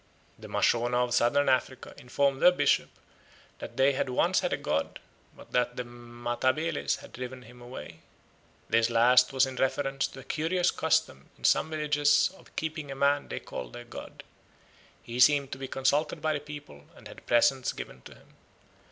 [0.39, 2.89] The Mashona of Southern Africa informed their bishop
[3.59, 4.99] that they had once had a god,
[5.37, 7.99] but that the Matabeles had driven him away.
[8.67, 12.95] "This last was in reference to a curious custom in some villages of keeping a
[12.95, 14.23] man they called their god.
[15.03, 18.35] He seemed to be consulted by the people and had presents given to him.